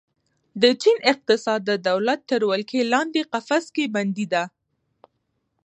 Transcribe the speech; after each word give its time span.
د 0.61 0.63
چین 0.81 0.97
اقتصاد 1.11 1.59
د 1.65 1.71
دولت 1.89 2.19
تر 2.31 2.41
ولکې 2.49 2.79
لاندې 2.93 3.21
قفس 3.33 3.65
کې 3.75 3.85
بندي 3.95 4.25
ده. 4.33 4.43